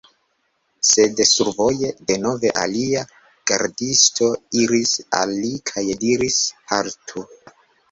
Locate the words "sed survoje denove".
0.91-2.51